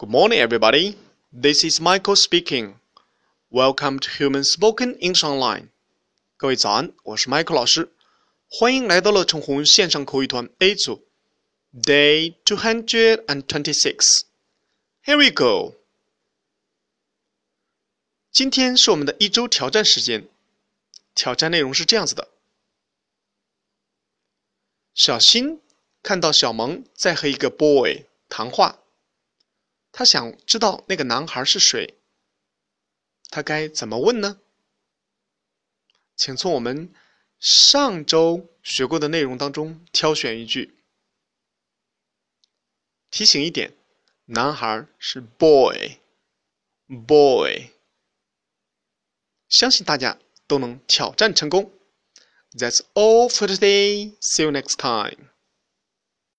[0.00, 0.96] Good morning, everybody.
[1.32, 2.74] This is Michael speaking.
[3.50, 5.68] Welcome to Human Spoken English Online.
[6.36, 7.92] 各位早安，我是 Michael 老师，
[8.48, 11.02] 欢迎来到了陈红线上口语团 A 组，
[11.74, 14.22] Day two hundred and twenty-six.
[15.04, 15.76] Here we go.
[18.30, 20.28] 今天是我们的一周挑战时间，
[21.14, 22.28] 挑战内容是这样子的：
[24.94, 25.60] 小新
[26.02, 28.78] 看到小萌在和一个 boy 谈话。
[29.91, 31.95] 他想知道那个男孩是谁，
[33.29, 34.39] 他该怎么问呢？
[36.15, 36.93] 请从我们
[37.39, 40.77] 上周学过的内容当中挑选一句。
[43.09, 43.73] 提醒一点，
[44.25, 45.89] 男孩是 boy，boy。
[49.49, 51.73] 相信大家都能挑战成功。
[52.51, 54.15] That's all for today.
[54.21, 55.30] See you next time.